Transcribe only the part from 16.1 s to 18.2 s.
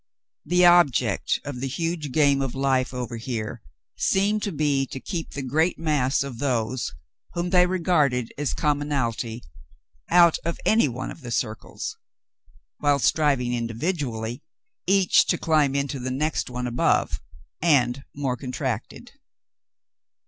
next above, and